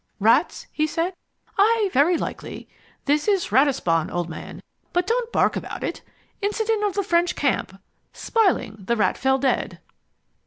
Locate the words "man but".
4.31-5.05